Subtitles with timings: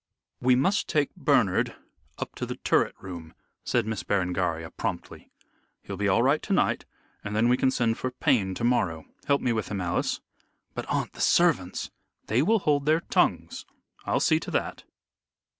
[0.39, 1.75] "We must take Bernard
[2.17, 5.29] up to the turret room," said Miss Berengaria, promptly.
[5.83, 6.85] "He'll be all right to night
[7.23, 9.05] and then we can send for Payne to morrow.
[9.27, 10.19] Help me with him, Alice."
[10.73, 11.91] "But, aunt, the servants"
[12.29, 13.67] "They will hold their tongues.
[14.03, 14.85] I'll see to that."